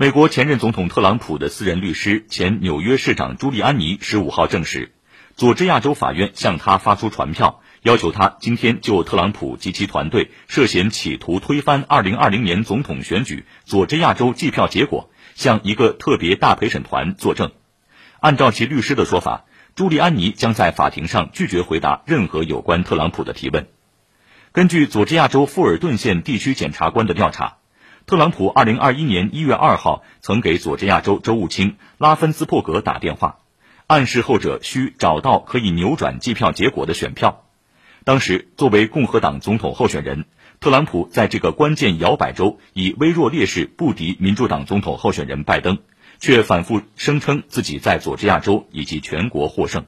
[0.00, 4.92] 美国前任总统特朗普的私人律师、前纽约市长朱利安尼十五号证实，
[5.36, 17.52] 佐治亚州法院向他发出传票，要求他今天就特朗普及其团队涉嫌企图推翻二零二零年总统选举佐治亚州计票结果，向一个特别大陪审团作证。
[18.20, 19.44] 按照其律师的说法，
[19.74, 23.68] 朱利安尼将在法庭上拒绝回答任何有关特朗普的提问。
[24.52, 27.58] 根据佐治亚州富尔顿县地区检察官的调查。
[28.10, 33.38] 特朗普二零二一年一月二号曾给佐治亚州州务卿拉芬斯珀格打电话，
[33.86, 37.44] 暗示后者需找到可以扭转计票结果的选票。
[38.02, 40.24] 当时，作为共和党总统候选人，
[40.58, 45.78] 特朗普在这个关键摇摆州以微弱劣势不敌民主党总统候选人拜登，
[46.18, 49.86] 却反复声称自己在佐治亚州以及全国获胜。